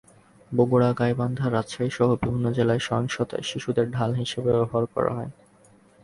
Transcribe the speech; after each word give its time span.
বগুড়া, 0.51 0.89
গাইবান্ধা, 0.99 1.45
রাজশাহীসহ 1.49 2.07
বিভিন্ন 2.15 2.45
জেলায় 2.51 2.79
সহিংসতায় 2.79 3.45
শিশুদের 3.45 3.87
ঢাল 3.91 4.11
হিসেবে 4.13 4.49
ব্যবহার 4.51 4.85
করা 4.85 5.11
হয়। 5.13 5.31